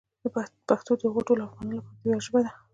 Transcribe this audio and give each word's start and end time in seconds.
پښتو 0.67 0.91
د 0.99 1.01
هغو 1.09 1.21
ټولو 1.27 1.45
افغانانو 1.47 1.75
لپاره 1.81 1.97
د 2.01 2.03
ویاړ 2.07 2.21
ژبه 2.25 2.39
ده. 2.45 2.51